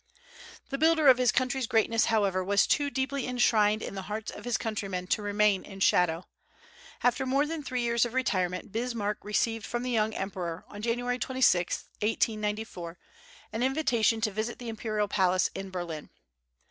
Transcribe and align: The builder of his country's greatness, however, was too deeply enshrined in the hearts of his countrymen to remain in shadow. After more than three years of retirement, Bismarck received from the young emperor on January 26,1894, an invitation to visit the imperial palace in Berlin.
The 0.69 0.79
builder 0.79 1.09
of 1.09 1.19
his 1.19 1.31
country's 1.31 1.67
greatness, 1.67 2.05
however, 2.05 2.43
was 2.43 2.65
too 2.65 2.89
deeply 2.89 3.27
enshrined 3.27 3.83
in 3.83 3.93
the 3.93 4.01
hearts 4.09 4.31
of 4.31 4.45
his 4.45 4.57
countrymen 4.57 5.05
to 5.05 5.21
remain 5.21 5.63
in 5.63 5.79
shadow. 5.79 6.25
After 7.03 7.23
more 7.23 7.45
than 7.45 7.61
three 7.61 7.83
years 7.83 8.03
of 8.03 8.15
retirement, 8.15 8.71
Bismarck 8.71 9.23
received 9.23 9.63
from 9.67 9.83
the 9.83 9.91
young 9.91 10.15
emperor 10.15 10.65
on 10.69 10.81
January 10.81 11.19
26,1894, 11.19 12.95
an 13.53 13.61
invitation 13.61 14.21
to 14.21 14.31
visit 14.31 14.57
the 14.57 14.69
imperial 14.69 15.07
palace 15.07 15.51
in 15.53 15.69
Berlin. 15.69 16.09